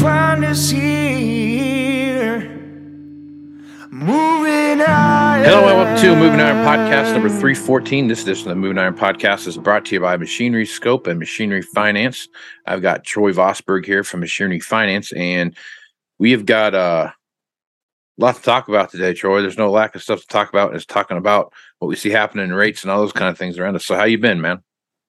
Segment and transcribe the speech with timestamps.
[0.00, 2.40] Find us here.
[3.90, 5.42] Moving higher.
[5.44, 8.06] Hello and welcome to Moving Iron Podcast number 314.
[8.06, 11.18] This edition of the Moving Iron Podcast is brought to you by Machinery Scope and
[11.18, 12.28] Machinery Finance.
[12.66, 15.56] I've got Troy Vosberg here from Machinery Finance, and
[16.18, 19.42] we have got uh, a lot to talk about today, Troy.
[19.42, 20.76] There's no lack of stuff to talk about.
[20.76, 23.58] It's talking about what we see happening in rates and all those kind of things
[23.58, 23.84] around us.
[23.84, 24.62] So how you been, man?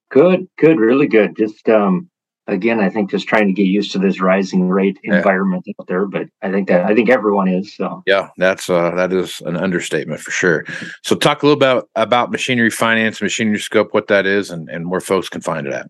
[0.09, 1.37] Good, good, really good.
[1.37, 2.09] Just um
[2.51, 5.17] again, I think just trying to get used to this rising rate Yeah.
[5.17, 7.75] environment out there, but I think that I think everyone is.
[7.75, 10.65] So Yeah, that's uh that is an understatement for sure.
[11.03, 14.89] So talk a little about about machinery finance, machinery scope, what that is, and and
[14.89, 15.87] where folks can find it at.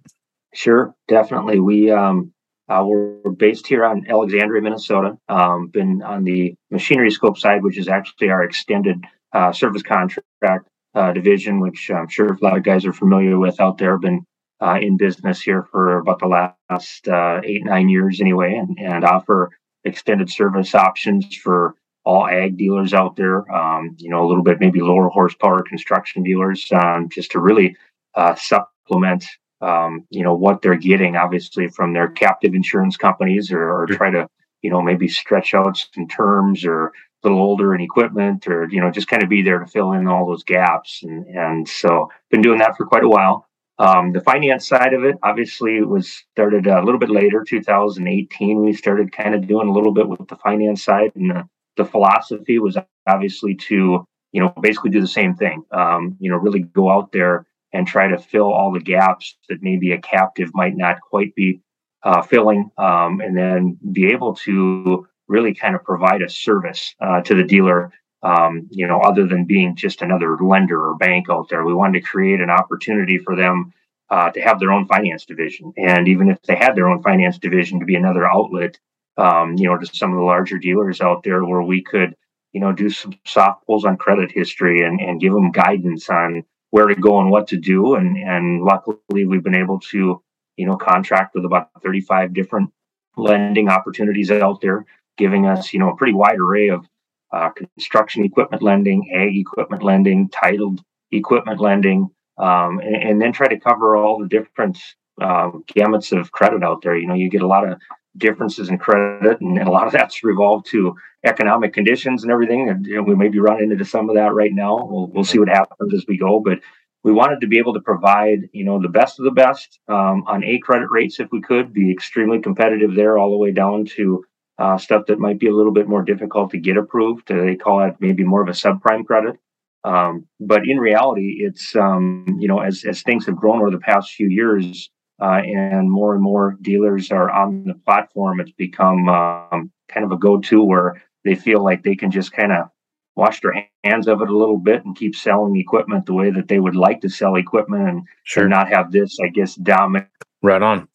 [0.53, 1.59] sure, definitely.
[1.59, 2.31] We um
[2.69, 5.17] uh, we're we're based here on Alexandria, Minnesota.
[5.27, 9.03] Um, been on the machinery scope side, which is actually our extended
[9.33, 13.59] uh, service contract uh, division, which I'm sure a lot of guys are familiar with
[13.59, 13.97] out there.
[13.97, 14.23] Been
[14.61, 19.03] uh, in business here for about the last uh, eight nine years anyway, and and
[19.03, 19.51] offer
[19.83, 21.75] extended service options for
[22.05, 23.49] all ag dealers out there.
[23.51, 27.75] Um, you know, a little bit maybe lower horsepower construction dealers, um, just to really
[28.15, 29.25] uh, supplement
[29.61, 34.09] um, you know what they're getting obviously from their captive insurance companies or, or try
[34.09, 34.27] to
[34.61, 36.91] you know maybe stretch out some terms or a
[37.23, 40.07] little older in equipment or you know just kind of be there to fill in
[40.07, 43.45] all those gaps and and so been doing that for quite a while
[43.79, 48.73] um, the finance side of it obviously was started a little bit later 2018 we
[48.73, 51.47] started kind of doing a little bit with the finance side and the,
[51.77, 56.37] the philosophy was obviously to you know basically do the same thing um, you know
[56.37, 60.49] really go out there and try to fill all the gaps that maybe a captive
[60.53, 61.61] might not quite be
[62.03, 67.21] uh, filling, um, and then be able to really kind of provide a service uh,
[67.21, 67.91] to the dealer.
[68.21, 72.01] Um, you know, other than being just another lender or bank out there, we wanted
[72.01, 73.73] to create an opportunity for them
[74.09, 77.37] uh, to have their own finance division, and even if they had their own finance
[77.37, 78.77] division, to be another outlet,
[79.17, 82.15] um, you know, to some of the larger dealers out there where we could,
[82.51, 86.43] you know, do some soft pulls on credit history and and give them guidance on
[86.71, 87.95] where to go and what to do.
[87.95, 90.21] And and luckily we've been able to,
[90.57, 92.71] you know, contract with about 35 different
[93.17, 94.85] lending opportunities out there,
[95.17, 96.87] giving us, you know, a pretty wide array of
[97.31, 100.81] uh, construction equipment lending, ag equipment lending, titled
[101.11, 104.77] equipment lending, um, and, and then try to cover all the different
[105.21, 106.95] um, gamuts of credit out there.
[106.95, 107.79] You know, you get a lot of
[108.17, 110.95] differences in credit, and, and a lot of that's revolved to
[111.25, 112.69] economic conditions and everything.
[112.69, 114.85] And we may be running into some of that right now.
[114.85, 116.39] We'll, we'll see what happens as we go.
[116.39, 116.59] But
[117.03, 120.23] we wanted to be able to provide, you know, the best of the best um,
[120.27, 123.85] on A credit rates if we could, be extremely competitive there, all the way down
[123.97, 124.25] to
[124.59, 127.31] uh, stuff that might be a little bit more difficult to get approved.
[127.31, 129.37] Uh, they call it maybe more of a subprime credit.
[129.85, 133.79] Um, but in reality, it's um, you know as as things have grown over the
[133.79, 134.89] past few years,
[135.21, 140.11] uh, and more and more dealers are on the platform, it's become um, kind of
[140.11, 142.67] a go-to where they feel like they can just kind of
[143.15, 143.53] wash their
[143.83, 146.75] hands of it a little bit and keep selling equipment the way that they would
[146.75, 148.43] like to sell equipment and, Sure.
[148.43, 150.07] and not have this, I guess, dominant.
[150.41, 150.87] Right on.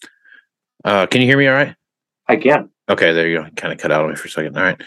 [0.84, 1.74] Uh, can you hear me all right?
[2.26, 2.70] I can.
[2.88, 3.48] Okay, there you go.
[3.56, 4.56] Kind of cut out on me for a second.
[4.56, 4.80] All right.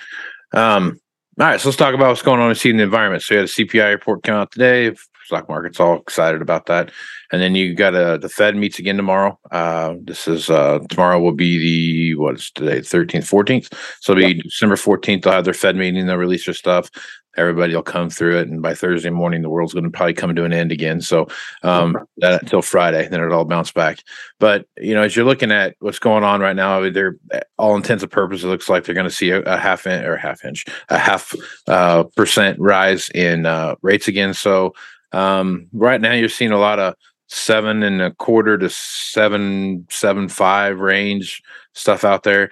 [0.54, 1.00] Um,
[1.40, 3.22] all right, so let's talk about what's going on in the environment.
[3.22, 4.96] So we had a CPI report come out today,
[5.28, 6.92] stock market's all excited about that.
[7.32, 9.38] And then you got a the Fed meets again tomorrow.
[9.52, 13.70] Uh, this is uh, tomorrow will be the what is today, thirteenth, fourteenth.
[14.00, 14.44] So it'll be yep.
[14.44, 15.24] December fourteenth.
[15.24, 16.08] They'll have their Fed meeting.
[16.08, 16.90] They'll release their stuff
[17.38, 20.36] everybody will come through it and by thursday morning the world's going to probably come
[20.36, 21.02] to an end again.
[21.02, 21.28] So
[21.64, 24.00] um that until friday then it'll all bounce back.
[24.40, 27.18] But you know as you're looking at what's going on right now they're
[27.58, 30.06] all intents and purposes it looks like they're going to see a, a half inch
[30.06, 31.34] or a half inch a half
[31.68, 34.34] uh, percent rise in uh, rates again.
[34.34, 34.74] So
[35.12, 36.96] um right now you're seeing a lot of
[37.28, 41.42] seven and a quarter to seven seven five range
[41.74, 42.50] stuff out there.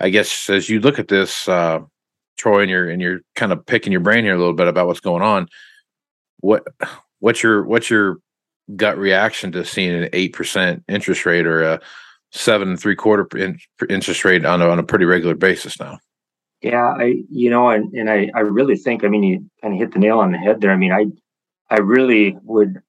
[0.00, 1.80] I guess as you look at this uh
[2.36, 4.86] Troy, and you're and you're kind of picking your brain here a little bit about
[4.86, 5.48] what's going on.
[6.40, 6.64] What
[7.20, 8.18] what's your what's your
[8.76, 11.80] gut reaction to seeing an eight percent interest rate or a
[12.32, 13.28] seven and three quarter
[13.88, 15.98] interest rate on a, on a pretty regular basis now?
[16.60, 19.80] Yeah, I you know, and and I I really think I mean you kind of
[19.80, 20.70] hit the nail on the head there.
[20.70, 21.06] I mean I
[21.70, 22.82] I really would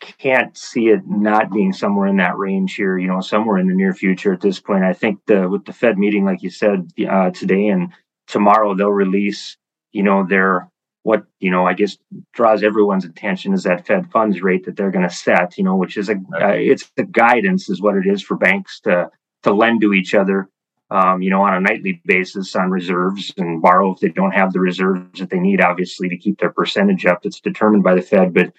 [0.00, 3.74] can't see it not being somewhere in that range here, you know, somewhere in the
[3.74, 4.84] near future at this point.
[4.84, 7.92] I think the with the Fed meeting, like you said uh, today, and
[8.28, 9.56] tomorrow they'll release,
[9.92, 10.70] you know, their
[11.02, 11.96] what you know, I guess
[12.34, 15.74] draws everyone's attention is that Fed funds rate that they're going to set, you know,
[15.74, 19.10] which is a uh, it's the guidance is what it is for banks to
[19.44, 20.48] to lend to each other,
[20.90, 24.52] um, you know, on a nightly basis on reserves and borrow if they don't have
[24.52, 27.22] the reserves that they need, obviously, to keep their percentage up.
[27.22, 28.52] That's determined by the Fed, but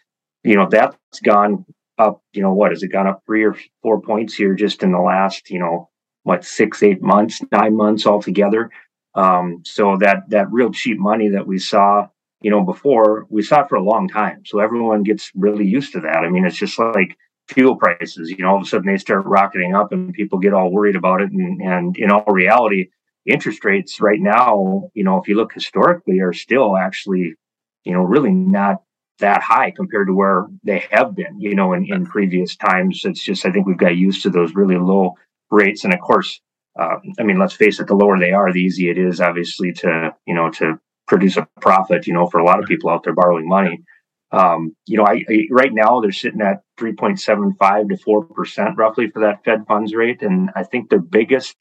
[0.43, 1.65] you know that's gone
[1.97, 2.23] up.
[2.33, 4.99] You know what has it gone up three or four points here just in the
[4.99, 5.89] last you know
[6.23, 8.71] what six eight months, nine months altogether.
[9.19, 12.07] Um, so that that real cheap money that we saw,
[12.41, 14.43] you know, before we saw it for a long time.
[14.45, 16.23] So everyone gets really used to that.
[16.25, 17.17] I mean, it's just like
[17.49, 18.29] fuel prices.
[18.29, 20.95] You know, all of a sudden they start rocketing up, and people get all worried
[20.95, 21.31] about it.
[21.31, 22.91] And, and in all reality,
[23.25, 27.33] interest rates right now, you know, if you look historically, are still actually,
[27.83, 28.83] you know, really not
[29.19, 31.41] that high compared to where they have been.
[31.41, 34.55] You know, in in previous times, it's just I think we've got used to those
[34.55, 35.15] really low
[35.51, 36.39] rates, and of course
[36.77, 39.73] uh, I mean, let's face it, the lower they are, the easier it is, obviously,
[39.73, 42.07] to you know to produce a profit.
[42.07, 43.83] You know, for a lot of people out there borrowing money.
[44.31, 49.09] Um, you know, I, I, right now they're sitting at 3.75 to 4 percent roughly
[49.09, 51.57] for that Fed funds rate, and I think the biggest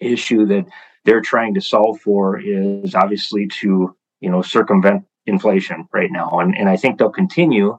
[0.00, 0.66] issue that
[1.04, 6.56] they're trying to solve for is obviously to you know circumvent inflation right now, and
[6.56, 7.78] and I think they'll continue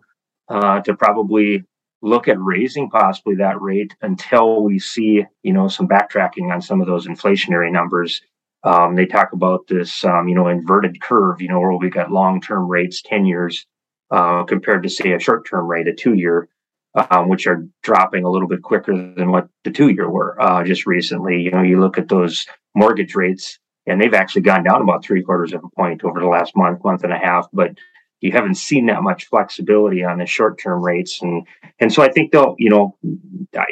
[0.49, 1.63] uh, to probably
[2.01, 6.81] look at raising possibly that rate until we see, you know, some backtracking on some
[6.81, 8.21] of those inflationary numbers.
[8.63, 12.11] Um, they talk about this, um, you know, inverted curve, you know, where we got
[12.11, 13.65] long-term rates, 10 years,
[14.11, 16.49] uh, compared to say a short-term rate, a two-year,
[16.95, 20.85] um, which are dropping a little bit quicker than what the two-year were uh, just
[20.85, 21.41] recently.
[21.41, 25.23] You know, you look at those mortgage rates, and they've actually gone down about three
[25.23, 27.47] quarters of a point over the last month, month and a half.
[27.53, 27.77] But
[28.21, 31.21] you haven't seen that much flexibility on the short term rates.
[31.21, 31.45] And
[31.79, 32.97] and so i think they'll you know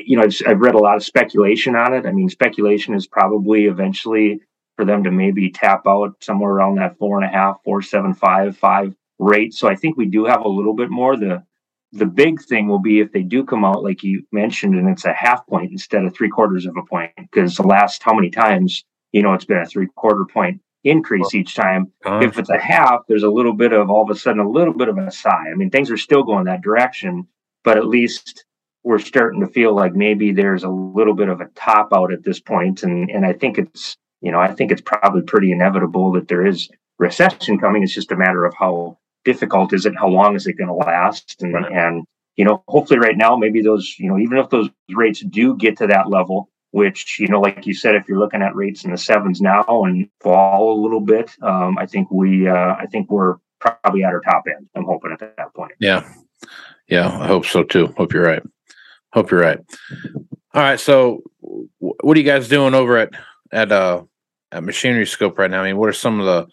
[0.06, 2.06] you know I've, I've, read a lot of speculation on it.
[2.06, 4.42] I mean speculation is probably eventually
[4.76, 8.14] for them to maybe tap out somewhere around that four and a half four seven
[8.14, 9.54] five five rate.
[9.54, 11.18] So i think we do have a little bit more.
[11.18, 11.44] The
[11.94, 15.06] the big thing will be if they do come out like you mentioned and it's
[15.06, 18.30] a half point instead of three quarters of a point because the last how many
[18.30, 18.84] times
[19.14, 21.92] you know it's been a three quarter point increase each time.
[22.06, 22.20] Uh-huh.
[22.22, 24.74] If it's a half, there's a little bit of all of a sudden a little
[24.74, 25.50] bit of a sigh.
[25.52, 27.28] I mean, things are still going that direction,
[27.64, 28.46] but at least
[28.84, 32.24] we're starting to feel like maybe there's a little bit of a top out at
[32.24, 32.84] this point.
[32.84, 36.46] And and I think it's you know I think it's probably pretty inevitable that there
[36.46, 37.84] is recession coming.
[37.84, 40.74] It's just a matter of how difficult is it, how long is it going to
[40.74, 41.72] last, and right.
[41.72, 42.06] and
[42.38, 45.78] you know hopefully right now maybe those you know even if those rates do get
[45.78, 48.92] to that level which you know like you said if you're looking at rates in
[48.92, 53.10] the sevens now and fall a little bit um, i think we uh, i think
[53.10, 55.72] we're probably at our top end i'm hoping at that point.
[55.80, 56.08] Yeah.
[56.88, 57.94] Yeah i hope so too.
[57.98, 58.44] Hope you're right.
[59.14, 59.60] Hope you're right.
[60.54, 63.12] All right so what are you guys doing over at
[63.52, 64.04] at uh
[64.52, 65.62] at machinery scope right now?
[65.62, 66.48] I mean what are some of the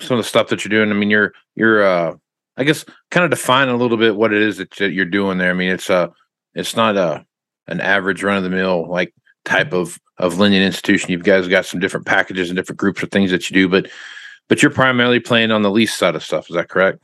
[0.00, 0.90] some of the stuff that you're doing?
[0.90, 2.14] I mean you're you're uh
[2.56, 5.50] i guess kind of define a little bit what it is that, you're doing there.
[5.50, 6.08] I mean it's uh
[6.54, 7.24] it's not a
[7.68, 11.10] an average run of the mill like type of of lending institution.
[11.10, 13.90] You guys got some different packages and different groups of things that you do, but
[14.48, 16.48] but you're primarily playing on the lease side of stuff.
[16.50, 17.00] Is that correct?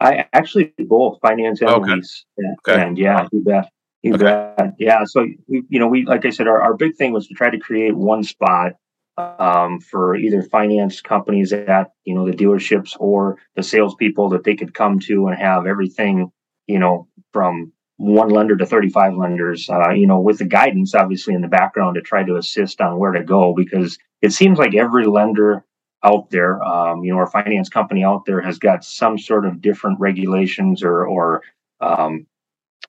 [0.00, 1.94] I actually both finance and okay.
[1.94, 2.24] lease.
[2.68, 2.80] Okay.
[2.80, 3.70] And yeah, you bet.
[4.02, 4.24] You okay.
[4.24, 4.74] bet.
[4.78, 5.04] Yeah.
[5.04, 7.50] So we, you know, we like I said, our, our big thing was to try
[7.50, 8.72] to create one spot
[9.16, 14.56] um, for either finance companies at you know the dealerships or the salespeople that they
[14.56, 16.30] could come to and have everything
[16.66, 21.34] you know from one lender to 35 lenders, uh, you know, with the guidance obviously
[21.34, 24.74] in the background to try to assist on where to go because it seems like
[24.74, 25.64] every lender
[26.02, 26.62] out there.
[26.62, 30.82] Um, you know, or finance company out there has got some sort of different regulations
[30.82, 31.42] or, or
[31.80, 32.26] um,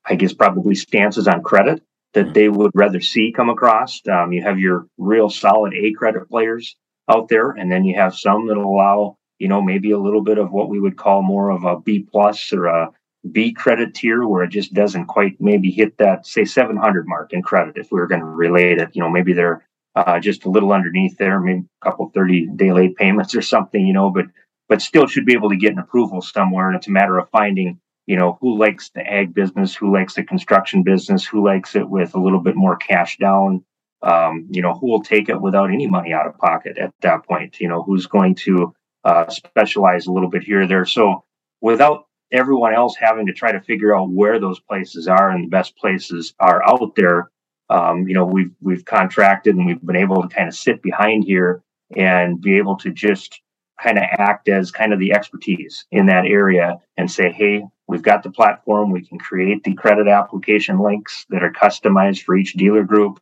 [0.05, 1.81] I guess, probably stances on credit
[2.13, 4.01] that they would rather see come across.
[4.07, 6.75] Um, you have your real solid A credit players
[7.09, 10.37] out there, and then you have some that allow, you know, maybe a little bit
[10.37, 12.91] of what we would call more of a B plus or a
[13.31, 17.41] B credit tier where it just doesn't quite maybe hit that say 700 mark in
[17.41, 18.89] credit if we were going to relate it.
[18.93, 19.65] You know, maybe they're
[19.95, 23.85] uh, just a little underneath there, maybe a couple 30 day late payments or something,
[23.85, 24.25] you know, but
[24.67, 26.67] but still should be able to get an approval somewhere.
[26.67, 30.15] And it's a matter of finding, you know, who likes the ag business, who likes
[30.15, 33.63] the construction business, who likes it with a little bit more cash down.
[34.01, 37.25] Um, you know, who will take it without any money out of pocket at that
[37.25, 37.59] point?
[37.59, 40.85] You know, who's going to uh, specialize a little bit here or there.
[40.85, 41.23] So
[41.61, 45.49] without everyone else having to try to figure out where those places are and the
[45.49, 47.31] best places are out there,
[47.69, 51.23] um, you know, we've we've contracted and we've been able to kind of sit behind
[51.23, 51.63] here
[51.95, 53.41] and be able to just
[53.81, 58.01] kind of act as kind of the expertise in that area and say, hey, we've
[58.01, 58.91] got the platform.
[58.91, 63.19] We can create the credit application links that are customized for each dealer group.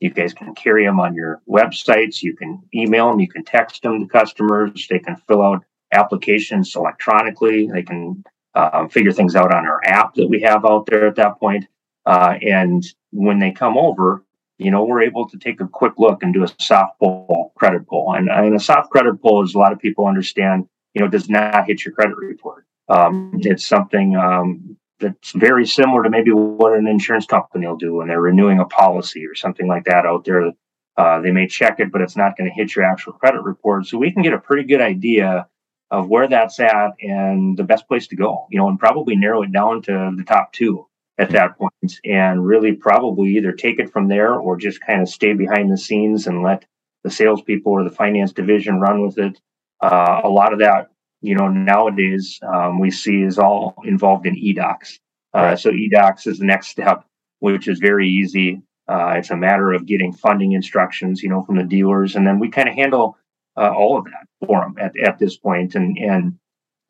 [0.00, 2.22] You guys can carry them on your websites.
[2.22, 3.20] You can email them.
[3.20, 4.86] You can text them to customers.
[4.88, 7.68] They can fill out applications electronically.
[7.72, 8.22] They can
[8.56, 11.66] uh, figure things out on our app that we have out there at that point.
[12.06, 14.24] Uh, and when they come over,
[14.58, 17.86] you know, we're able to take a quick look and do a soft pull credit
[17.86, 18.14] pull.
[18.14, 21.28] And, and a soft credit pull, as a lot of people understand, you know, does
[21.28, 22.64] not hit your credit report.
[22.88, 27.96] Um, it's something um, that's very similar to maybe what an insurance company will do
[27.96, 30.52] when they're renewing a policy or something like that out there.
[30.96, 33.84] Uh, they may check it, but it's not going to hit your actual credit report.
[33.86, 35.46] So we can get a pretty good idea
[35.90, 39.42] of where that's at and the best place to go, you know, and probably narrow
[39.42, 40.86] it down to the top two
[41.18, 45.08] at that point and really probably either take it from there or just kind of
[45.08, 46.66] stay behind the scenes and let
[47.04, 49.40] the salespeople or the finance division run with it.
[49.80, 50.90] Uh, a lot of that,
[51.22, 54.98] you know, nowadays um, we see is all involved in eDocs.
[55.32, 57.04] Uh, so eDocs is the next step,
[57.40, 58.60] which is very easy.
[58.88, 62.38] Uh, it's a matter of getting funding instructions, you know, from the dealers, and then
[62.38, 63.18] we kind of handle
[63.56, 65.74] uh, all of that for them at, at this point.
[65.74, 66.38] And and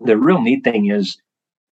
[0.01, 1.19] the real neat thing is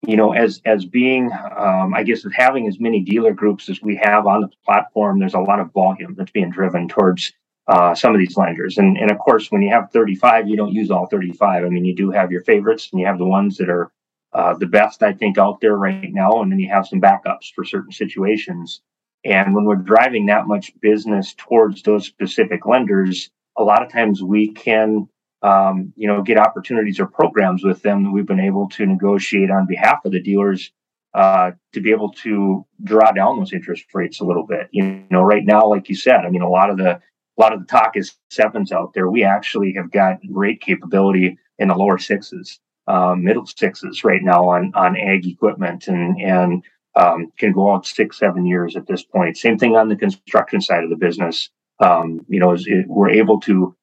[0.07, 3.81] you know, as as being, um, I guess, as having as many dealer groups as
[3.81, 7.33] we have on the platform, there's a lot of volume that's being driven towards
[7.69, 8.79] uh, some of these lenders.
[8.79, 11.65] And and of course, when you have 35, you don't use all 35.
[11.65, 13.93] I mean, you do have your favorites, and you have the ones that are
[14.33, 17.53] uh, the best, I think, out there right now, and then you have some backups
[17.55, 18.81] for certain situations.
[19.25, 24.23] And when we're driving that much business towards those specific lenders, a lot of times
[24.23, 25.09] we can
[25.43, 29.51] um, you know, get opportunities or programs with them that we've been able to negotiate
[29.51, 30.71] on behalf of the dealers
[31.15, 34.69] uh, to be able to draw down those interest rates a little bit.
[34.71, 37.01] You know, right now, like you said, I mean, a lot of the
[37.39, 39.11] a lot of the talk is sevens out there.
[39.11, 44.49] We actually have got great capability in the lower sixes, um, middle sixes right now
[44.49, 46.63] on on ag equipment, and and
[46.95, 49.37] um, can go out six seven years at this point.
[49.37, 51.51] Same thing on the construction side of the business.
[51.83, 53.77] Um, you know, is we're able to,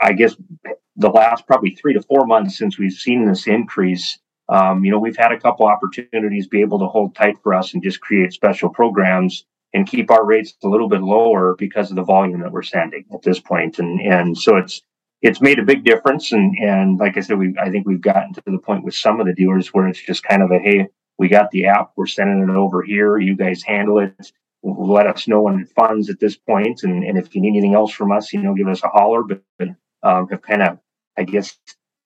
[0.00, 0.36] I guess,
[0.96, 4.98] the last probably three to four months since we've seen this increase, um, you know,
[4.98, 8.32] we've had a couple opportunities be able to hold tight for us and just create
[8.32, 12.52] special programs and keep our rates a little bit lower because of the volume that
[12.52, 13.78] we're sending at this point.
[13.78, 14.80] And and so it's
[15.22, 16.32] it's made a big difference.
[16.32, 19.20] And and like I said, we I think we've gotten to the point with some
[19.20, 20.88] of the dealers where it's just kind of a hey,
[21.18, 24.32] we got the app, we're sending it over here, you guys handle it.
[24.68, 27.92] Let us know when funds at this point, and, and if you need anything else
[27.92, 29.22] from us, you know, give us a holler.
[29.22, 29.68] But, but
[30.02, 30.78] um, have kind of
[31.16, 31.56] I guess,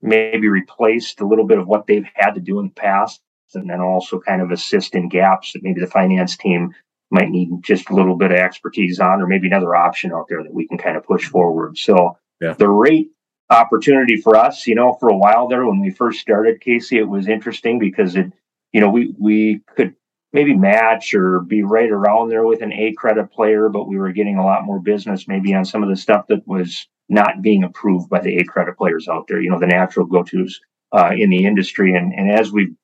[0.03, 3.21] maybe replaced a little bit of what they've had to do in the past,
[3.55, 6.75] and then also kind of assist in gaps that maybe the finance team
[7.11, 10.43] might need just a little bit of expertise on, or maybe another option out there
[10.43, 11.77] that we can kind of push forward.
[11.77, 12.53] So yeah.
[12.53, 13.11] the rate
[13.51, 17.09] opportunity for us, you know, for a while there when we first started, Casey, it
[17.09, 18.33] was interesting because it,
[18.73, 19.97] you know, we we could
[20.33, 24.13] maybe match or be right around there with an A credit player, but we were
[24.13, 27.65] getting a lot more business maybe on some of the stuff that was not being
[27.65, 30.61] approved by the A credit players out there, you know, the natural go tos
[30.93, 31.95] uh, in the industry.
[31.95, 32.75] And, and as we've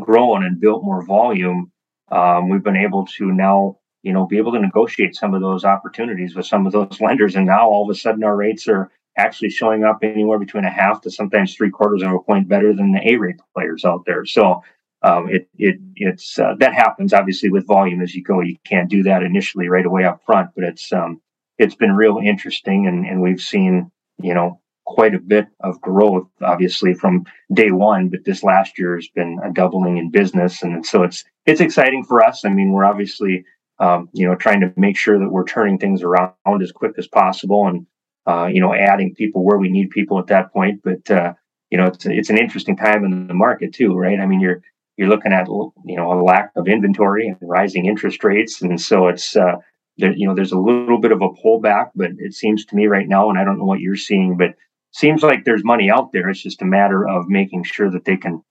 [0.00, 1.70] grown and built more volume,
[2.10, 5.64] um, we've been able to now, you know, be able to negotiate some of those
[5.64, 7.36] opportunities with some of those lenders.
[7.36, 10.70] And now all of a sudden our rates are actually showing up anywhere between a
[10.70, 14.04] half to sometimes three quarters of a point better than the A rate players out
[14.06, 14.26] there.
[14.26, 14.60] So
[15.04, 18.40] um, it it it's uh, that happens obviously with volume as you go.
[18.40, 21.20] You can't do that initially right away up front, but it's um,
[21.58, 23.90] it's been real interesting and, and we've seen,
[24.22, 28.96] you know, quite a bit of growth, obviously from day one, but this last year
[28.96, 30.62] has been a doubling in business.
[30.62, 32.44] And so it's, it's exciting for us.
[32.44, 33.44] I mean, we're obviously,
[33.78, 37.06] um, you know, trying to make sure that we're turning things around as quick as
[37.06, 37.66] possible.
[37.66, 37.86] And,
[38.26, 40.80] uh, you know, adding people where we need people at that point.
[40.82, 41.34] But uh,
[41.70, 44.20] you know, it's it's an interesting time in the market too, right?
[44.20, 44.62] I mean, you're
[44.96, 49.08] you're looking at you know a lack of inventory and rising interest rates, and so
[49.08, 49.56] it's uh,
[49.98, 52.86] there, you know there's a little bit of a pullback, but it seems to me
[52.86, 54.54] right now, and I don't know what you're seeing, but
[54.92, 56.28] seems like there's money out there.
[56.28, 58.42] It's just a matter of making sure that they can,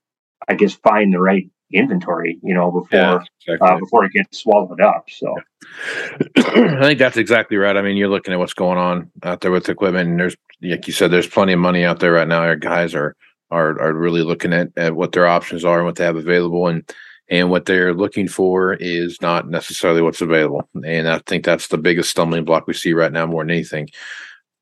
[0.48, 3.68] I guess, find the right inventory, you know, before yeah, exactly.
[3.68, 5.06] uh, before it gets swallowed up.
[5.10, 5.34] So
[6.38, 7.78] I think that's exactly right.
[7.78, 10.88] I mean, you're looking at what's going on out there with equipment, and there's like
[10.88, 12.42] you said, there's plenty of money out there right now.
[12.42, 13.16] Our guys are
[13.52, 16.68] are are really looking at, at what their options are and what they have available,
[16.68, 16.90] and
[17.30, 20.68] and what they're looking for is not necessarily what's available.
[20.86, 23.90] And I think that's the biggest stumbling block we see right now more than anything.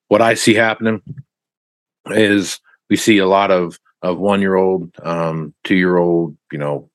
[0.09, 1.01] What I see happening
[2.07, 2.59] is
[2.89, 6.89] we see a lot of of one year old, um, two year old, you know,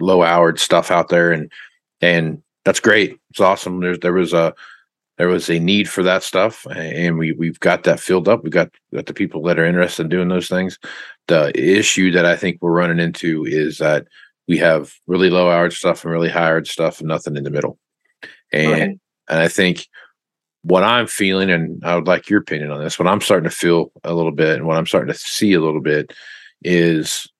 [0.00, 1.50] low houred stuff out there, and
[2.00, 3.18] and that's great.
[3.30, 3.80] It's awesome.
[3.80, 4.54] There's there was a
[5.20, 8.42] there was a need for that stuff, and we we've got that filled up.
[8.42, 10.78] We got got the people that are interested in doing those things.
[11.28, 14.06] The issue that I think we're running into is that
[14.48, 17.50] we have really low houred stuff and really high houred stuff, and nothing in the
[17.50, 17.78] middle.
[18.50, 18.98] And right.
[19.28, 19.88] and I think
[20.62, 23.54] what I'm feeling, and I would like your opinion on this, what I'm starting to
[23.54, 26.14] feel a little bit, and what I'm starting to see a little bit
[26.62, 27.30] is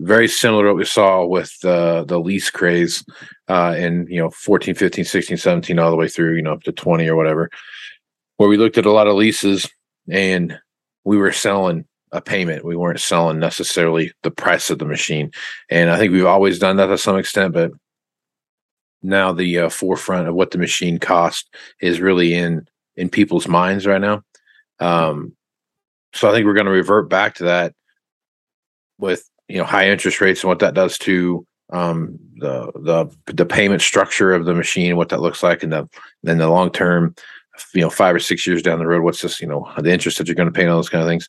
[0.00, 3.04] very similar to what we saw with uh, the lease craze
[3.48, 6.62] uh, in you know 14 15 16 17 all the way through you know up
[6.62, 7.50] to 20 or whatever
[8.36, 9.68] where we looked at a lot of leases
[10.10, 10.58] and
[11.04, 12.64] we were selling a payment.
[12.64, 15.30] We weren't selling necessarily the price of the machine.
[15.70, 17.72] And i think we've always done that to some extent but
[19.02, 23.86] now the uh, forefront of what the machine cost is really in in people's minds
[23.86, 24.22] right now.
[24.80, 25.36] Um,
[26.14, 27.74] so i think we're going to revert back to that
[28.98, 33.46] with you know high interest rates and what that does to um, the the the
[33.46, 35.88] payment structure of the machine, what that looks like, and the
[36.22, 37.14] then the long term,
[37.74, 40.18] you know, five or six years down the road, what's this, you know, the interest
[40.18, 41.28] that you're going to pay on those kind of things.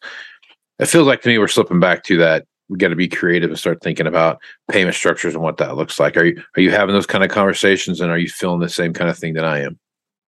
[0.79, 2.45] It feels like to me we're slipping back to that.
[2.67, 4.39] We got to be creative and start thinking about
[4.71, 6.17] payment structures and what that looks like.
[6.17, 8.93] Are you are you having those kind of conversations, and are you feeling the same
[8.93, 9.79] kind of thing that I am?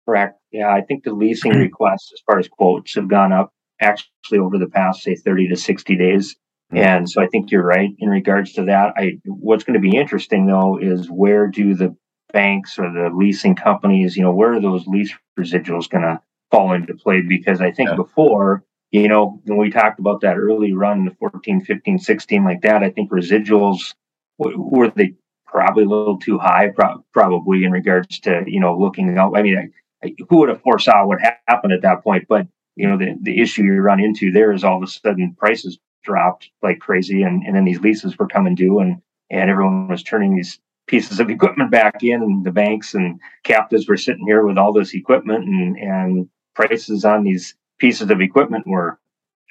[0.06, 0.39] Correct.
[0.51, 4.57] Yeah, I think the leasing requests as far as quotes have gone up actually over
[4.57, 6.36] the past say 30 to 60 days.
[6.72, 8.94] And so I think you're right in regards to that.
[8.98, 11.96] I what's going to be interesting though is where do the
[12.34, 16.74] banks or the leasing companies, you know, where are those lease residuals going to fall
[16.74, 17.22] into play?
[17.22, 17.96] Because I think yeah.
[17.96, 22.62] before, you know, when we talked about that early run, the 14, 15, 16, like
[22.62, 23.94] that, I think residuals
[24.38, 25.14] were they
[25.46, 29.38] probably a little too high, pro- probably in regards to, you know, looking out.
[29.38, 32.25] I mean, I, I, who would have foresaw what happened at that point?
[32.28, 35.36] But you know the, the issue you run into there is all of a sudden
[35.38, 39.87] prices dropped like crazy, and, and then these leases were coming due, and and everyone
[39.87, 44.25] was turning these pieces of equipment back in, and the banks and captives were sitting
[44.25, 48.98] here with all this equipment, and and prices on these pieces of equipment were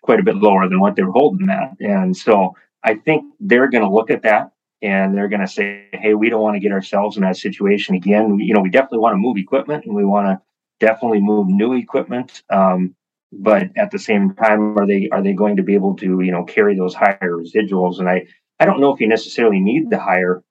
[0.03, 3.71] quite a bit lower than what they were holding at, and so I think they're
[3.71, 6.61] going to look at that and they're going to say, "Hey, we don't want to
[6.61, 8.39] get ourselves in that situation again.
[8.39, 10.41] You know, we definitely want to move equipment, and we want to
[10.85, 12.43] definitely move new equipment.
[12.51, 12.95] Um,
[13.39, 16.33] but at the same time are they are they going to be able to you
[16.33, 17.99] know carry those higher residuals?
[17.99, 18.27] And i
[18.61, 20.43] i don't know if you necessarily need the higher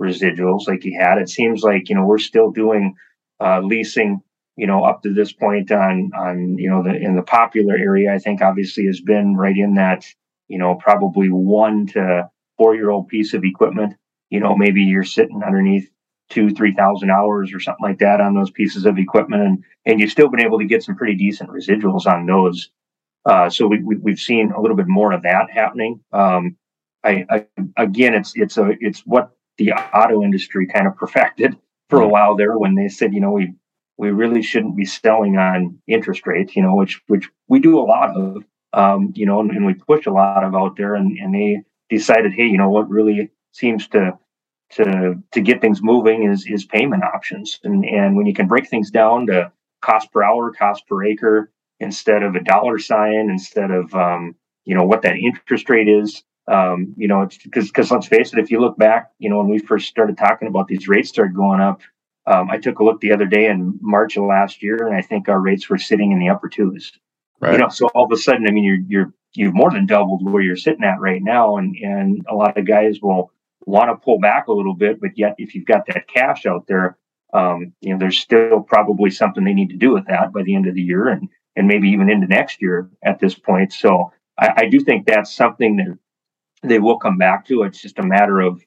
[0.00, 1.18] residuals like you had.
[1.18, 2.94] It seems like you know we're still doing
[3.40, 4.20] uh, leasing
[4.56, 8.12] you know up to this point on on you know the in the popular area
[8.12, 10.04] i think obviously has been right in that
[10.48, 13.94] you know probably one to four year old piece of equipment
[14.30, 15.88] you know maybe you're sitting underneath
[16.32, 20.00] two, three thousand hours or something like that on those pieces of equipment, and and
[20.00, 22.70] you've still been able to get some pretty decent residuals on those.
[23.24, 26.00] Uh, so we, we have seen a little bit more of that happening.
[26.12, 26.56] Um,
[27.04, 31.56] I, I, again, it's it's a it's what the auto industry kind of perfected
[31.90, 33.54] for a while there when they said, you know, we
[33.98, 37.84] we really shouldn't be selling on interest rates, you know, which which we do a
[37.84, 38.42] lot of,
[38.72, 41.62] um, you know, and, and we push a lot of out there, and and they
[41.90, 44.18] decided, hey, you know, what really seems to
[44.72, 47.60] to to get things moving is is payment options.
[47.64, 51.50] And and when you can break things down to cost per hour, cost per acre,
[51.80, 56.22] instead of a dollar sign, instead of um, you know what that interest rate is.
[56.48, 59.48] Um, you know, because because let's face it, if you look back, you know, when
[59.48, 61.82] we first started talking about these rates started going up,
[62.26, 65.02] um, I took a look the other day in March of last year, and I
[65.02, 66.92] think our rates were sitting in the upper twos.
[67.40, 67.52] Right.
[67.52, 70.28] You know, so all of a sudden, I mean, you're you're you've more than doubled
[70.28, 73.32] where you're sitting at right now, and and a lot of guys will
[73.66, 76.66] want to pull back a little bit, but yet if you've got that cash out
[76.66, 76.96] there,
[77.32, 80.54] um, you know, there's still probably something they need to do with that by the
[80.54, 83.72] end of the year and and maybe even into next year at this point.
[83.72, 85.98] So I, I do think that's something that
[86.62, 87.62] they will come back to.
[87.64, 88.64] It's just a matter of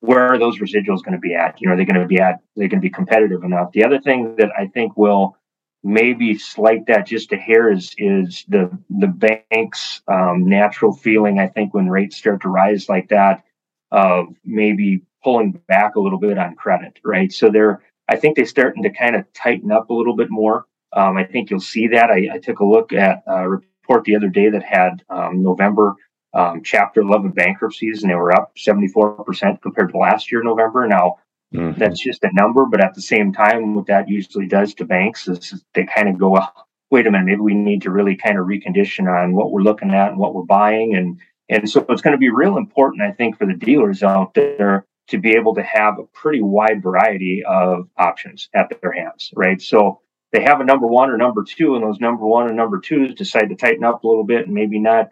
[0.00, 1.60] where are those residuals going to be at?
[1.60, 2.40] You know, are they going to be at?
[2.56, 3.72] They going to be competitive enough?
[3.72, 5.36] The other thing that I think will
[5.82, 11.38] maybe slight that just a hair is is the the bank's um, natural feeling.
[11.38, 13.44] I think when rates start to rise like that,
[13.90, 17.32] of maybe pulling back a little bit on credit, right?
[17.32, 20.66] So they're I think they're starting to kind of tighten up a little bit more.
[20.92, 22.10] Um, I think you'll see that.
[22.10, 25.94] I, I, took a look at a report the other day that had um, November
[26.34, 30.88] um, Chapter 11 bankruptcies, and they were up 74% compared to last year, November.
[30.88, 31.18] Now,
[31.54, 31.78] mm-hmm.
[31.78, 35.28] that's just a number, but at the same time, what that usually does to banks
[35.28, 38.38] is they kind of go, well, wait a minute, maybe we need to really kind
[38.38, 40.96] of recondition on what we're looking at and what we're buying.
[40.96, 44.34] And, and so it's going to be real important, I think, for the dealers out
[44.34, 49.30] there to be able to have a pretty wide variety of options at their hands,
[49.34, 49.60] right?
[49.60, 50.00] So
[50.32, 53.14] they have a number one or number two, and those number one and number twos
[53.14, 55.08] decide to tighten up a little bit and maybe not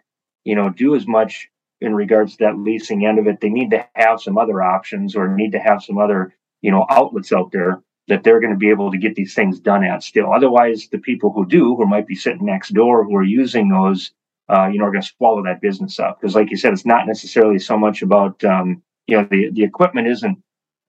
[0.48, 1.50] you know, do as much
[1.82, 3.38] in regards to that leasing end of it.
[3.40, 6.86] They need to have some other options or need to have some other, you know,
[6.88, 10.02] outlets out there that they're going to be able to get these things done at
[10.02, 10.32] still.
[10.32, 14.10] Otherwise, the people who do, who might be sitting next door, who are using those,
[14.48, 16.20] uh, you know, are going to swallow that business up.
[16.20, 19.62] Because, like you said, it's not necessarily so much about, um, you know, the the
[19.62, 20.38] equipment isn't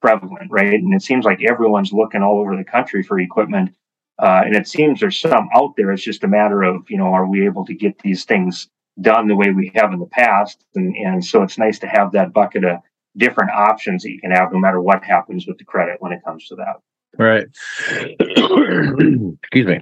[0.01, 0.73] prevalent, right?
[0.73, 3.75] And it seems like everyone's looking all over the country for equipment.
[4.17, 5.91] Uh, and it seems there's some out there.
[5.91, 8.67] It's just a matter of, you know, are we able to get these things
[9.01, 10.63] done the way we have in the past.
[10.75, 12.79] And, and so it's nice to have that bucket of
[13.17, 16.23] different options that you can have no matter what happens with the credit when it
[16.25, 16.75] comes to that.
[17.17, 17.47] Right.
[19.43, 19.81] Excuse me.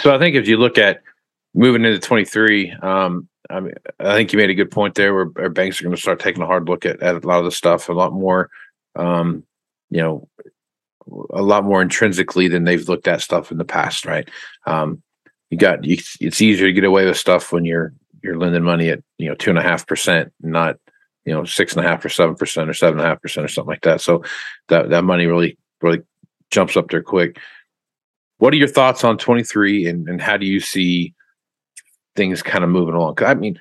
[0.00, 1.02] So I think if you look at
[1.56, 5.30] moving into 23, um, I mean, I think you made a good point there where
[5.38, 7.44] our banks are going to start taking a hard look at, at a lot of
[7.44, 8.50] the stuff, a lot more,
[8.94, 9.44] um,
[9.90, 10.28] you know,
[11.30, 14.28] a lot more intrinsically than they've looked at stuff in the past, right?
[14.66, 15.02] Um,
[15.50, 17.92] you got you, it's easier to get away with stuff when you're
[18.22, 20.76] you're lending money at you know two and a half percent, not
[21.24, 23.44] you know six and a half or seven percent or seven and a half percent
[23.44, 24.00] or something like that.
[24.00, 24.24] So
[24.68, 26.02] that that money really really
[26.50, 27.38] jumps up there quick.
[28.38, 31.14] What are your thoughts on 23 and, and how do you see
[32.16, 33.18] things kind of moving along?
[33.22, 33.60] I mean,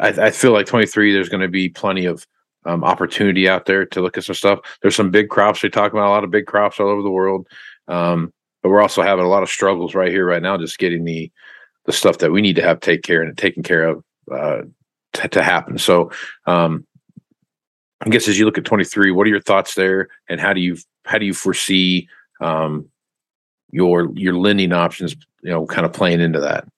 [0.00, 2.26] I, I feel like 23, there's going to be plenty of
[2.64, 4.60] um, opportunity out there to look at some stuff.
[4.82, 5.62] There's some big crops.
[5.62, 7.46] We talk about a lot of big crops all over the world.
[7.88, 11.04] Um, but we're also having a lot of struggles right here, right now, just getting
[11.04, 11.30] the
[11.86, 14.60] the stuff that we need to have take care and taken care of uh,
[15.14, 15.78] t- to happen.
[15.78, 16.10] So,
[16.44, 16.86] um,
[18.02, 20.60] I guess as you look at 23, what are your thoughts there, and how do
[20.60, 22.08] you how do you foresee
[22.40, 22.88] um,
[23.70, 26.68] your your lending options, you know, kind of playing into that?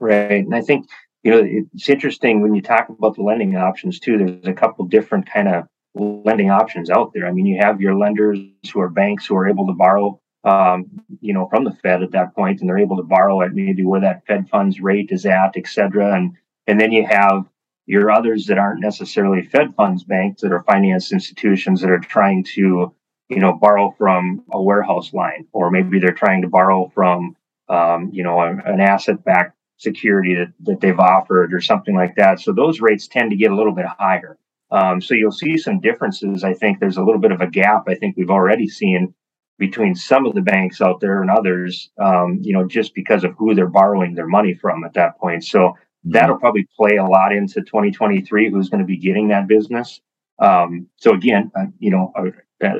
[0.00, 0.88] Right, and I think
[1.22, 4.18] you know it's interesting when you talk about the lending options too.
[4.18, 7.26] There's a couple different kind of lending options out there.
[7.26, 8.38] I mean, you have your lenders
[8.72, 10.86] who are banks who are able to borrow um,
[11.20, 13.84] you know, from the Fed at that point, and they're able to borrow at maybe
[13.84, 16.14] where that Fed funds rate is at, et cetera.
[16.14, 16.36] And
[16.66, 17.44] and then you have
[17.86, 22.44] your others that aren't necessarily Fed funds banks that are finance institutions that are trying
[22.44, 22.94] to,
[23.28, 27.36] you know, borrow from a warehouse line, or maybe they're trying to borrow from,
[27.68, 32.38] um, you know, an asset-backed security that, that they've offered or something like that.
[32.38, 34.38] So those rates tend to get a little bit higher.
[34.70, 36.44] Um, so you'll see some differences.
[36.44, 37.84] I think there's a little bit of a gap.
[37.88, 39.14] I think we've already seen
[39.58, 43.34] between some of the banks out there and others, um, you know, just because of
[43.36, 45.44] who they're borrowing their money from at that point.
[45.44, 46.12] So mm-hmm.
[46.12, 50.00] that'll probably play a lot into 2023, who's going to be getting that business.
[50.38, 52.72] Um, so again, uh, you know, a,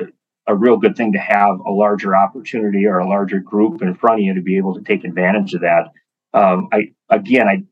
[0.47, 4.19] a, real good thing to have a larger opportunity or a larger group in front
[4.19, 5.91] of you to be able to take advantage of that.
[6.33, 7.63] Um, I again, I,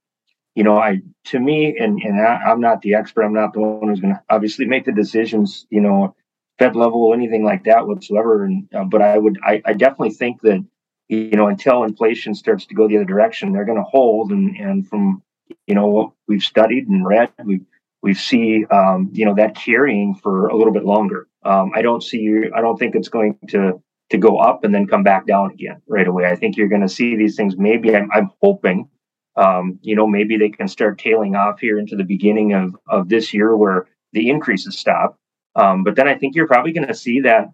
[0.56, 3.24] you know, I to me, and and I, I'm not the expert.
[3.24, 5.66] I'm not the one who's going to obviously make the decisions.
[5.70, 6.16] You know,
[6.58, 8.44] Fed level, or anything like that whatsoever.
[8.44, 10.66] And uh, but I would, I, I definitely think that
[11.08, 14.32] you know until inflation starts to go the other direction, they're going to hold.
[14.32, 15.24] And and from
[15.68, 17.62] you know what we've studied and read, we
[18.02, 21.28] we see um, you know that carrying for a little bit longer.
[21.44, 24.88] Um, I don't see, I don't think it's going to to go up and then
[24.88, 26.26] come back down again right away.
[26.26, 27.58] I think you're going to see these things.
[27.58, 28.90] Maybe I'm, I'm hoping,
[29.36, 33.10] um, you know, maybe they can start tailing off here into the beginning of of
[33.10, 35.20] this year where the increases stop
[35.56, 37.50] um, but then I think you're probably going to see that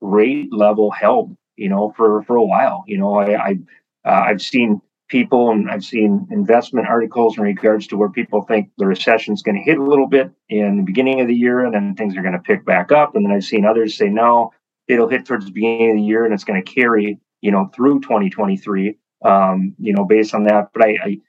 [0.00, 2.84] rate level held, you know, for for a while.
[2.86, 3.58] You know, I, I
[4.04, 8.70] uh, I've seen people and I've seen investment articles in regards to where people think
[8.78, 11.64] the recession is going to hit a little bit in the beginning of the year
[11.64, 13.14] and then things are going to pick back up.
[13.14, 14.52] And then I've seen others say no,
[14.90, 17.70] it'll hit towards the beginning of the year and it's going to carry, you know,
[17.74, 18.96] through 2023.
[19.22, 20.70] Um, you know, based on that.
[20.72, 21.20] But I, I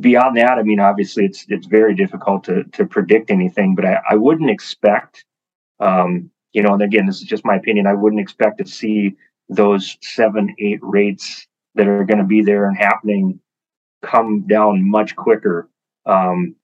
[0.00, 3.74] beyond that, I mean, obviously, it's it's very difficult to to predict anything.
[3.74, 5.24] But I, I wouldn't expect,
[5.80, 7.86] um, you know, and again, this is just my opinion.
[7.86, 9.14] I wouldn't expect to see
[9.48, 13.40] those seven, eight rates that are going to be there and happening
[14.02, 15.68] come down much quicker
[16.06, 16.54] um,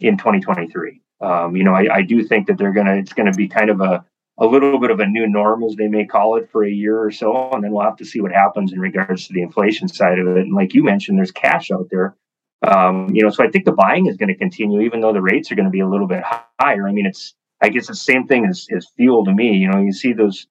[0.00, 1.00] in 2023.
[1.20, 3.80] Um, you know, I, I do think that they're gonna it's gonna be kind of
[3.80, 4.04] a
[4.40, 7.02] a little bit of a new norm, as they may call it, for a year
[7.02, 9.88] or so, and then we'll have to see what happens in regards to the inflation
[9.88, 10.38] side of it.
[10.38, 12.16] And like you mentioned, there's cash out there.
[12.62, 15.22] Um, you know, so I think the buying is going to continue, even though the
[15.22, 16.22] rates are going to be a little bit
[16.60, 16.88] higher.
[16.88, 19.56] I mean, it's I guess the same thing as, as fuel to me.
[19.56, 20.46] You know, you see those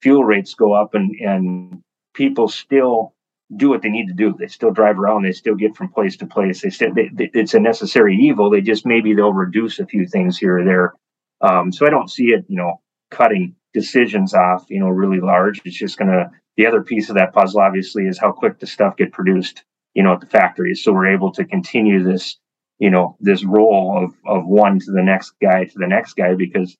[0.00, 1.82] fuel rates go up, and and
[2.14, 3.14] people still
[3.56, 4.34] do what they need to do.
[4.38, 5.22] They still drive around.
[5.22, 6.62] They still get from place to place.
[6.62, 8.50] They still they, they, it's a necessary evil.
[8.50, 10.94] They just maybe they'll reduce a few things here or there.
[11.40, 15.60] Um, so I don't see it, you know, cutting decisions off, you know, really large.
[15.64, 18.66] It's just going to, the other piece of that puzzle, obviously, is how quick the
[18.66, 19.64] stuff get produced,
[19.94, 20.82] you know, at the factories.
[20.82, 22.38] So we're able to continue this,
[22.78, 26.34] you know, this role of, of one to the next guy to the next guy,
[26.34, 26.76] because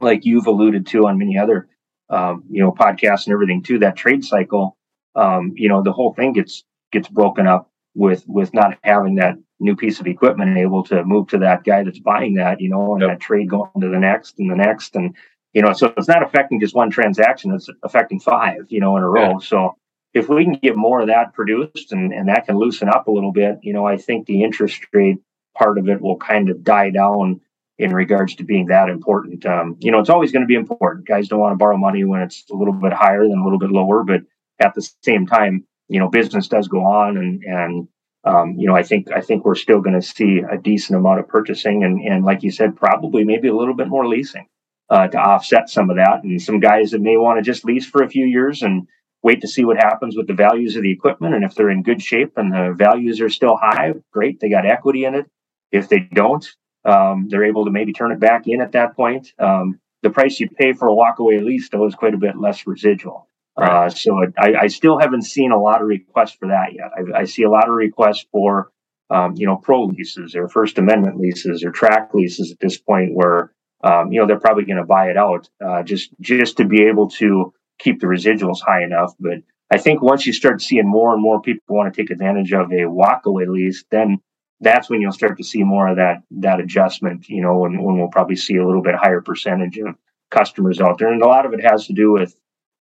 [0.00, 1.68] like you've alluded to on many other,
[2.10, 4.76] um, you know, podcasts and everything too, that trade cycle,
[5.14, 9.36] um, you know, the whole thing gets, gets broken up with, with not having that
[9.60, 12.92] new piece of equipment able to move to that guy that's buying that, you know,
[12.92, 13.10] and yep.
[13.10, 14.94] that trade going to the next and the next.
[14.94, 15.16] And,
[15.52, 19.02] you know, so it's not affecting just one transaction, it's affecting five, you know, in
[19.02, 19.32] a row.
[19.32, 19.38] Yeah.
[19.38, 19.76] So
[20.14, 23.10] if we can get more of that produced and, and that can loosen up a
[23.10, 25.18] little bit, you know, I think the interest rate
[25.56, 27.40] part of it will kind of die down
[27.78, 29.46] in regards to being that important.
[29.46, 31.06] Um, you know, it's always going to be important.
[31.06, 33.58] Guys don't want to borrow money when it's a little bit higher than a little
[33.58, 34.22] bit lower, but
[34.58, 37.88] at the same time, you know, business does go on and and
[38.24, 41.20] um, you know, I think I think we're still going to see a decent amount
[41.20, 44.46] of purchasing and and like you said, probably maybe a little bit more leasing
[44.90, 46.24] uh, to offset some of that.
[46.24, 48.86] And some guys that may want to just lease for a few years and
[49.22, 51.34] wait to see what happens with the values of the equipment.
[51.34, 54.66] And if they're in good shape and the values are still high, great, they got
[54.66, 55.26] equity in it.
[55.70, 56.46] If they don't,
[56.84, 59.32] um, they're able to maybe turn it back in at that point.
[59.38, 62.66] Um, the price you pay for a walkaway lease, though, is quite a bit less
[62.66, 63.28] residual.
[63.58, 63.86] Right.
[63.86, 66.92] Uh, so I, I, still haven't seen a lot of requests for that yet.
[66.96, 68.70] I, I see a lot of requests for,
[69.10, 73.14] um, you know, pro leases or First Amendment leases or TRAC leases at this point,
[73.14, 76.64] where um, you know they're probably going to buy it out uh, just just to
[76.64, 79.14] be able to keep the residuals high enough.
[79.20, 79.38] But
[79.70, 82.72] I think once you start seeing more and more people want to take advantage of
[82.72, 84.18] a walkaway lease, then
[84.60, 87.28] that's when you'll start to see more of that that adjustment.
[87.28, 89.94] You know, and when we'll probably see a little bit higher percentage of
[90.30, 92.34] customers out there, and a lot of it has to do with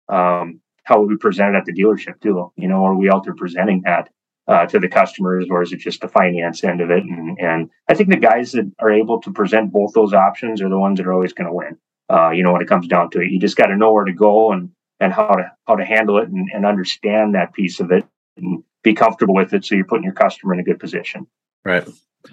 [0.09, 2.53] um, how we present it at the dealership too.
[2.57, 4.09] You know, are we out there presenting that?
[4.49, 7.03] Uh, to the customers, or is it just the finance end of it?
[7.03, 10.69] And, and I think the guys that are able to present both those options are
[10.69, 11.77] the ones that are always going to win.
[12.09, 14.05] Uh, you know, when it comes down to it, you just got to know where
[14.05, 17.81] to go and and how to how to handle it and, and understand that piece
[17.81, 18.05] of it
[18.37, 21.27] and be comfortable with it, so you're putting your customer in a good position.
[21.65, 21.87] Right.
[21.87, 22.33] All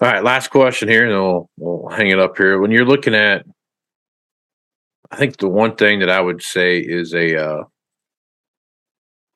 [0.00, 0.22] right.
[0.22, 2.60] Last question here, and we'll we'll hang it up here.
[2.60, 3.46] When you're looking at,
[5.10, 7.64] I think the one thing that I would say is a uh,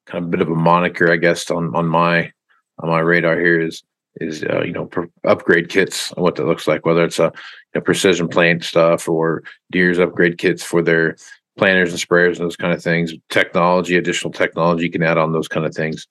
[0.07, 2.33] kind of a bit of a moniker, I guess, on on my
[2.79, 3.83] on my radar here is
[4.21, 4.89] is uh, you know
[5.25, 7.41] upgrade kits and what that looks like, whether it's a you
[7.75, 11.17] know, precision plant stuff or Deere's upgrade kits for their
[11.59, 13.15] planters and sprayers and those kind of things.
[13.31, 16.07] Technology, additional technology you can add on those kind of things.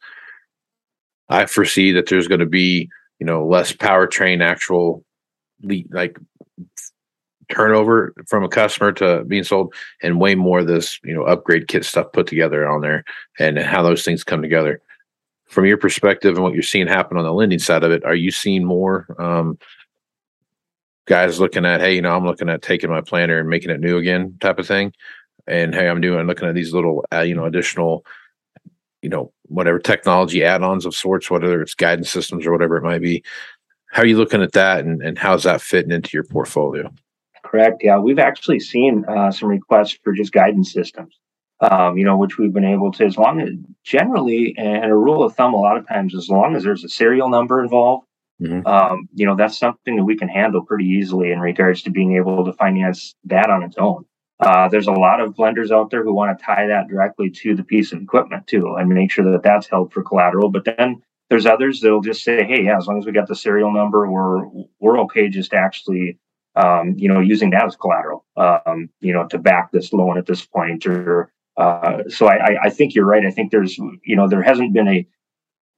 [1.29, 5.03] I foresee that there's going to be you know less powertrain actual
[5.91, 6.17] like
[7.49, 11.67] turnover from a customer to being sold and way more of this you know upgrade
[11.67, 13.03] kit stuff put together on there
[13.39, 14.81] and how those things come together.
[15.47, 18.15] From your perspective and what you're seeing happen on the lending side of it are
[18.15, 19.58] you seeing more um,
[21.05, 23.79] guys looking at hey you know i'm looking at taking my planter and making it
[23.79, 24.93] new again type of thing?
[25.47, 28.05] And hey i'm doing looking at these little uh, you know additional
[29.01, 33.01] you know whatever technology add-ons of sorts whether it's guidance systems or whatever it might
[33.01, 33.23] be.
[33.91, 36.91] How are you looking at that and, and how's that fitting into your portfolio
[37.55, 37.83] correct.
[37.83, 41.19] Yeah, we've actually seen uh, some requests for just guidance systems.
[41.61, 43.49] Um, you know, which we've been able to, as long as
[43.85, 46.89] generally, and a rule of thumb, a lot of times, as long as there's a
[46.89, 48.05] serial number involved,
[48.41, 48.67] mm-hmm.
[48.67, 52.17] um, you know, that's something that we can handle pretty easily in regards to being
[52.17, 54.03] able to finance that on its own.
[54.41, 57.55] Uh, there's a lot of lenders out there who want to tie that directly to
[57.55, 60.49] the piece of equipment too, and make sure that that's held for collateral.
[60.49, 63.35] But then there's others that'll just say, "Hey, yeah, as long as we got the
[63.35, 64.45] serial number, we're
[64.81, 66.19] we're okay just to actually
[66.55, 70.25] um, you know, using that as collateral, um, you know, to back this loan at
[70.25, 70.85] this point.
[70.85, 73.25] Or uh, so I, I think you're right.
[73.25, 75.07] I think there's, you know, there hasn't been a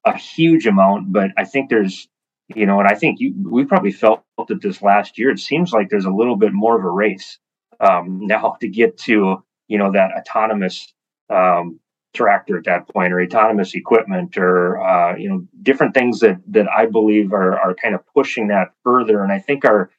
[0.06, 2.08] a huge amount, but I think there's,
[2.56, 5.32] you know, and I think you we probably felt that this last year.
[5.32, 7.40] It seems like there's a little bit more of a race
[7.80, 10.94] um, now to get to, you know, that autonomous
[11.30, 11.80] um,
[12.14, 16.68] tractor at that point or autonomous equipment or uh, you know different things that that
[16.76, 19.92] I believe are are kind of pushing that further and I think our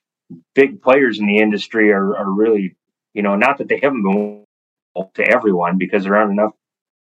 [0.54, 2.76] big players in the industry are, are really,
[3.14, 4.44] you know, not that they haven't been
[5.14, 6.52] to everyone because there aren't enough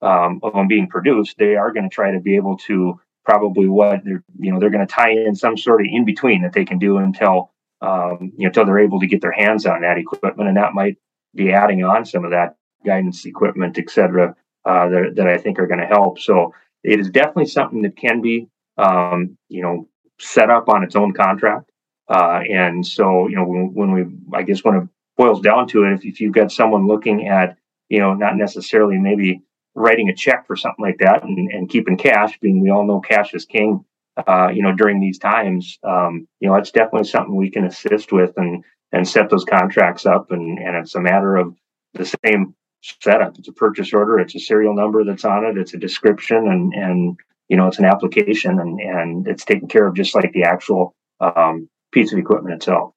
[0.02, 1.38] um, of them being produced.
[1.38, 4.70] They are going to try to be able to probably what they're, you know, they're
[4.70, 8.32] going to tie in some sort of in between that they can do until, um,
[8.38, 10.98] you know, until they're able to get their hands on that equipment, and that might
[11.34, 15.60] be adding on some of that guidance equipment, et cetera, uh, that, that I think
[15.60, 16.20] are going to help.
[16.20, 18.48] So it is definitely something that can be,
[18.78, 19.88] um, you know,
[20.20, 21.71] set up on its own contract.
[22.10, 24.88] Uh, and so, you know, when, when, we, I guess when it
[25.18, 27.58] boils down to it, if, if you've got someone looking at,
[27.90, 29.42] you know, not necessarily maybe
[29.76, 33.00] writing a check for something like that and, and keeping cash, being we all know
[33.00, 33.86] cash is king,
[34.28, 38.12] uh, you know, during these times, um, you know, it's definitely something we can assist
[38.12, 40.32] with and and set those contracts up.
[40.32, 41.56] And and it's a matter of
[41.94, 43.38] the same setup.
[43.38, 44.20] It's a purchase order.
[44.20, 45.58] It's a serial number that's on it.
[45.58, 49.88] It's a description, and and you know, it's an application, and and it's taken care
[49.88, 52.94] of just like the actual um, piece of equipment itself.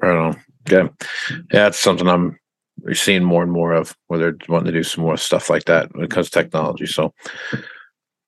[0.00, 0.40] Right on.
[0.70, 0.88] Okay.
[1.52, 2.38] Yeah, it's something I'm
[2.92, 5.94] seeing more and more of where they're wanting to do some more stuff like that
[5.94, 6.86] when it comes to technology.
[6.86, 7.12] So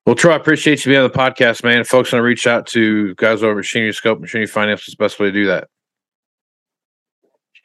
[0.06, 1.80] well, Troy, I appreciate you being on the podcast, man.
[1.80, 5.02] If folks want to reach out to guys over Machinery Scope, Machinery Finance, is the
[5.02, 5.68] best way to do that?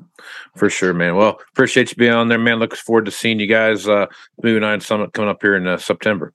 [0.54, 1.16] For sure, man.
[1.16, 2.58] Well, appreciate you being on there, man.
[2.58, 4.06] Looking forward to seeing you guys uh
[4.42, 6.32] Moving Iron Summit coming up here in uh, September.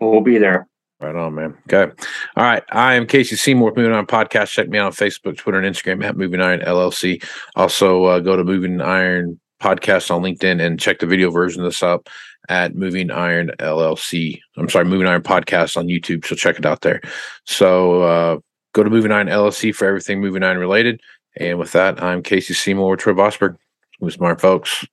[0.00, 0.68] We'll be there.
[1.00, 1.58] Right on, man.
[1.68, 1.92] Okay.
[2.36, 2.62] All right.
[2.70, 4.50] I am Casey Seymour with Moving Iron Podcast.
[4.50, 7.22] Check me out on Facebook, Twitter, and Instagram at Moving Iron LLC.
[7.56, 11.66] Also, uh, go to Moving Iron Podcast on LinkedIn and check the video version of
[11.66, 12.08] this up
[12.48, 14.40] at Moving Iron LLC.
[14.56, 16.26] I'm sorry, Moving Iron Podcast on YouTube.
[16.26, 17.00] So check it out there.
[17.44, 18.38] So uh,
[18.72, 21.00] go to Moving Iron LLC for everything Moving Iron related.
[21.36, 23.56] And with that, I'm Casey Seymour with Troy Vosberg.
[24.00, 24.84] With smart folks.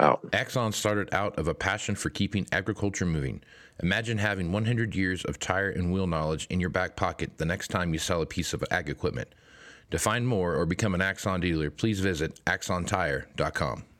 [0.00, 0.26] Out.
[0.32, 3.42] Axon started out of a passion for keeping agriculture moving.
[3.82, 7.68] Imagine having 100 years of tire and wheel knowledge in your back pocket the next
[7.68, 9.28] time you sell a piece of ag equipment.
[9.90, 13.84] To find more or become an Axon dealer, please visit axontire.com.